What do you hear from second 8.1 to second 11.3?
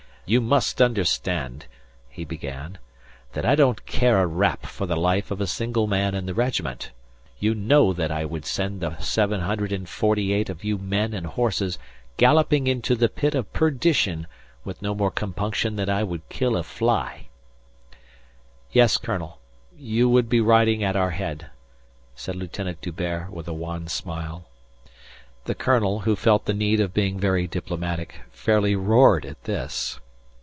I would send the 748 of you men and